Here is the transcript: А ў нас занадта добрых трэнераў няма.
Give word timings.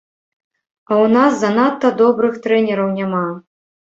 А 0.89 0.93
ў 0.95 1.05
нас 1.15 1.31
занадта 1.43 1.91
добрых 2.01 2.33
трэнераў 2.47 2.89
няма. 2.99 3.23